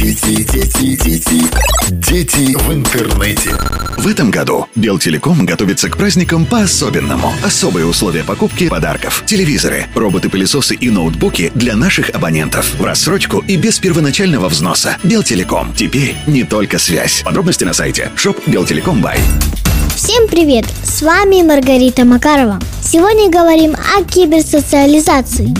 Дети, 0.00 0.42
дети, 0.42 0.96
дети, 0.96 1.44
дети 1.90 2.56
в 2.56 2.72
интернете. 2.72 3.50
В 3.98 4.08
этом 4.08 4.32
году 4.32 4.66
Белтелеком 4.74 5.46
готовится 5.46 5.88
к 5.88 5.96
праздникам 5.96 6.44
по-особенному. 6.44 7.32
Особые 7.44 7.86
условия 7.86 8.24
покупки 8.24 8.68
подарков, 8.68 9.22
телевизоры, 9.26 9.86
роботы-пылесосы 9.94 10.74
и 10.74 10.90
ноутбуки 10.90 11.52
для 11.54 11.76
наших 11.76 12.10
абонентов. 12.10 12.74
В 12.74 12.84
рассрочку 12.84 13.44
и 13.46 13.56
без 13.56 13.78
первоначального 13.78 14.48
взноса. 14.48 14.96
Белтелеком. 15.04 15.72
Теперь 15.72 16.16
не 16.26 16.42
только 16.42 16.78
связь. 16.78 17.22
Подробности 17.22 17.62
на 17.62 17.74
сайте 17.74 18.10
shop 18.16 18.42
Белтелеком 18.50 19.00
Бай. 19.00 19.20
Всем 19.98 20.28
привет! 20.28 20.64
С 20.84 21.02
вами 21.02 21.42
Маргарита 21.42 22.04
Макарова. 22.04 22.60
Сегодня 22.80 23.28
говорим 23.28 23.74
о 23.74 24.04
киберсоциализации. 24.04 25.52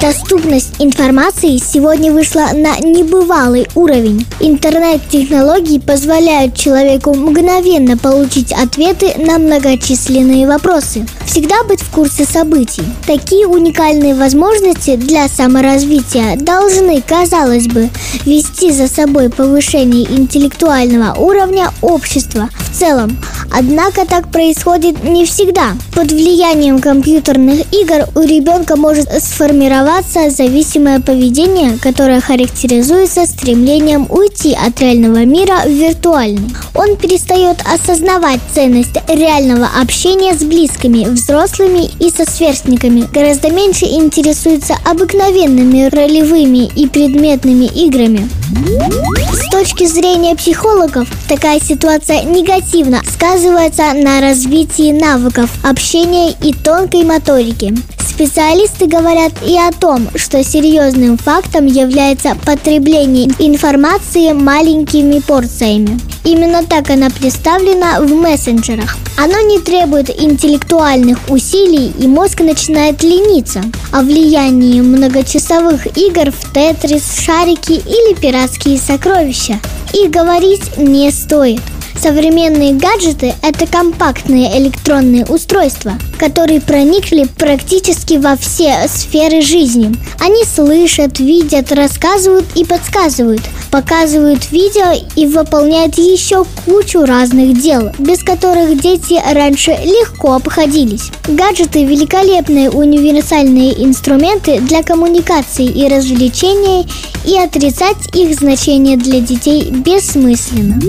Доступность 0.00 0.76
информации 0.78 1.58
сегодня 1.58 2.10
вышла 2.10 2.48
на 2.54 2.78
небывалый 2.78 3.68
уровень. 3.74 4.26
Интернет-технологии 4.40 5.78
позволяют 5.78 6.56
человеку 6.56 7.14
мгновенно 7.14 7.98
получить 7.98 8.50
ответы 8.50 9.12
на 9.18 9.38
многочисленные 9.38 10.48
вопросы, 10.48 11.06
всегда 11.26 11.62
быть 11.64 11.82
в 11.82 11.90
курсе 11.90 12.24
событий. 12.24 12.82
Такие 13.06 13.46
уникальные 13.46 14.14
возможности 14.14 14.96
для 14.96 15.28
саморазвития 15.28 16.36
должны, 16.36 17.02
казалось 17.02 17.68
бы, 17.68 17.90
вести 18.24 18.72
за 18.72 18.88
собой 18.88 19.28
повышение 19.28 20.10
интеллектуального 20.10 21.14
уровня 21.18 21.70
общества 21.82 22.48
в 22.58 22.76
целом. 22.76 23.18
Однако 23.56 24.04
так 24.04 24.32
происходит 24.32 25.04
не 25.04 25.24
всегда. 25.24 25.76
Под 25.94 26.10
влиянием 26.10 26.80
компьютерных 26.80 27.72
игр 27.72 28.08
у 28.16 28.22
ребенка 28.22 28.74
может 28.74 29.08
сформироваться 29.22 30.28
зависимое 30.30 30.98
поведение, 30.98 31.78
которое 31.78 32.20
характеризуется 32.20 33.26
стремлением 33.26 34.08
уйти 34.10 34.54
от 34.54 34.80
реального 34.80 35.24
мира 35.24 35.60
в 35.64 35.68
виртуальный. 35.68 36.50
Он 36.74 36.96
перестает 36.96 37.58
осознавать 37.72 38.40
ценность 38.52 38.96
реального 39.06 39.68
общения 39.80 40.34
с 40.34 40.42
близкими, 40.42 41.04
взрослыми 41.04 41.88
и 42.00 42.10
со 42.10 42.28
сверстниками. 42.28 43.08
Гораздо 43.12 43.50
меньше 43.50 43.84
интересуется 43.84 44.74
обыкновенными 44.84 45.84
ролевыми 45.84 46.68
и 46.74 46.88
предметными 46.88 47.66
играми. 47.66 48.28
С 48.44 49.50
точки 49.50 49.86
зрения 49.86 50.34
психологов, 50.34 51.08
такая 51.28 51.58
ситуация 51.60 52.24
негативно 52.24 53.02
сказывается 53.04 53.94
на 53.94 54.20
развитии 54.20 54.92
навыков 54.92 55.50
общения 55.62 56.30
и 56.30 56.52
тонкой 56.52 57.04
моторики. 57.04 57.74
Специалисты 58.06 58.86
говорят 58.86 59.32
и 59.44 59.56
о 59.56 59.72
том, 59.72 60.08
что 60.14 60.44
серьезным 60.44 61.16
фактом 61.16 61.66
является 61.66 62.36
потребление 62.44 63.30
информации 63.38 64.32
маленькими 64.32 65.20
порциями. 65.20 65.98
Именно 66.24 66.64
так 66.64 66.90
она 66.90 67.08
представлена 67.08 68.00
в 68.00 68.12
мессенджерах. 68.14 68.96
Оно 69.16 69.40
не 69.40 69.60
требует 69.60 70.10
интеллектуальных 70.10 71.18
усилий, 71.28 71.92
и 71.98 72.06
мозг 72.06 72.40
начинает 72.40 73.02
лениться. 73.02 73.62
О 73.92 74.02
влиянии 74.02 74.80
многочасовых 74.80 75.86
игр 75.96 76.32
в 76.32 76.52
тетрис, 76.52 77.20
шарики 77.20 77.72
или 77.72 78.14
пиратские 78.14 78.78
сокровища. 78.78 79.60
И 79.92 80.08
говорить 80.08 80.76
не 80.76 81.10
стоит. 81.12 81.60
Современные 82.00 82.74
гаджеты– 82.74 83.34
это 83.42 83.66
компактные 83.66 84.58
электронные 84.58 85.24
устройства, 85.24 85.92
которые 86.18 86.60
проникли 86.60 87.26
практически 87.38 88.14
во 88.14 88.36
все 88.36 88.88
сферы 88.88 89.40
жизни. 89.40 89.94
Они 90.20 90.44
слышат, 90.44 91.18
видят, 91.18 91.72
рассказывают 91.72 92.44
и 92.56 92.64
подсказывают, 92.64 93.42
показывают 93.74 94.52
видео 94.52 94.96
и 95.16 95.26
выполняют 95.26 95.98
еще 95.98 96.44
кучу 96.64 97.04
разных 97.04 97.60
дел, 97.60 97.90
без 97.98 98.22
которых 98.22 98.80
дети 98.80 99.20
раньше 99.34 99.72
легко 99.72 100.34
обходились. 100.34 101.10
Гаджеты– 101.26 101.84
великолепные 101.84 102.70
универсальные 102.70 103.84
инструменты 103.84 104.60
для 104.60 104.84
коммуникации 104.84 105.66
и 105.66 105.88
развлечения, 105.88 106.86
и 107.24 107.36
отрицать 107.36 108.14
их 108.14 108.38
значение 108.38 108.96
для 108.96 109.18
детей 109.18 109.68
бессмысленно. 109.70 110.80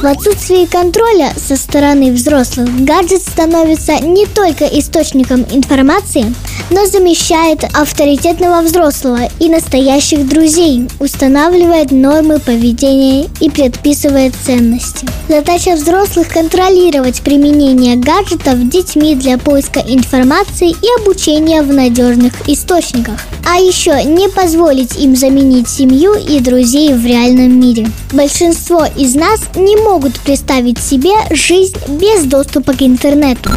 В 0.00 0.04
отсутствии 0.04 0.64
контроля 0.64 1.32
со 1.36 1.54
стороны 1.54 2.10
взрослых 2.10 2.84
гаджет 2.84 3.22
становится 3.22 4.00
не 4.00 4.26
только 4.26 4.64
источником 4.64 5.46
информации, 5.52 6.34
но 6.70 6.86
замещает 6.86 7.64
авторитетного 7.74 8.62
взрослого 8.62 9.28
и 9.38 9.48
настоящих 9.48 10.28
друзей, 10.28 10.88
устанавливает 10.98 11.90
нормы 11.90 12.38
поведения 12.38 13.28
и 13.40 13.50
предписывает 13.50 14.34
ценности. 14.44 15.06
Задача 15.28 15.74
взрослых– 15.74 16.28
контролировать 16.32 17.22
применение 17.22 17.96
гаджетов 17.96 18.68
детьми 18.68 19.14
для 19.14 19.38
поиска 19.38 19.80
информации 19.80 20.70
и 20.70 21.02
обучения 21.02 21.62
в 21.62 21.72
надежных 21.72 22.32
источниках. 22.48 23.20
А 23.48 23.58
еще 23.58 24.02
не 24.04 24.28
позволить 24.28 24.96
им 24.96 25.16
заменить 25.16 25.68
семью 25.68 26.14
и 26.14 26.40
друзей 26.40 26.94
в 26.94 27.04
реальном 27.04 27.60
мире. 27.60 27.90
Большинство 28.12 28.86
из 28.96 29.14
нас 29.14 29.40
не 29.56 29.76
могут 29.76 30.18
представить 30.20 30.78
себе 30.78 31.12
жизнь 31.30 31.76
без 31.88 32.24
доступа 32.24 32.72
к 32.72 32.82
интернету. 32.82 33.50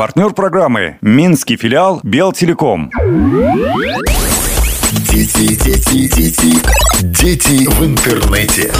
Партнер 0.00 0.32
программы 0.32 0.96
Минский 1.02 1.58
филиал 1.58 2.00
Белтелеком. 2.02 2.90
Дети, 4.92 5.48
дети, 5.62 6.08
дети, 6.08 6.56
дети 7.02 7.68
в 7.68 7.84
интернете. 7.84 8.72